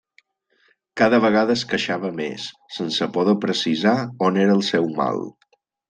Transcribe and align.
Cada 1.01 1.19
vegada 1.25 1.57
es 1.59 1.65
queixava 1.73 2.11
més, 2.21 2.47
sense 2.79 3.11
poder 3.19 3.39
precisar 3.47 3.97
on 4.31 4.45
era 4.47 4.57
el 4.61 4.69
seu 4.75 4.93
mal. 5.03 5.27